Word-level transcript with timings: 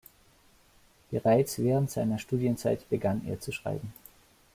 Bereits 1.11 1.59
während 1.59 1.91
seiner 1.91 2.17
Studienzeit 2.17 2.89
begann 2.89 3.21
er 3.27 3.39
zu 3.39 3.51
schreiben. 3.51 3.93